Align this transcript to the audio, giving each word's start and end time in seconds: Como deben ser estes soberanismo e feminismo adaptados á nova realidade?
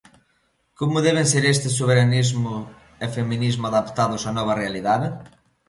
Como 0.79 0.97
deben 1.07 1.27
ser 1.33 1.43
estes 1.53 1.73
soberanismo 1.79 2.55
e 3.05 3.05
feminismo 3.17 3.63
adaptados 3.67 4.21
á 4.29 4.31
nova 4.37 4.57
realidade? 4.61 5.07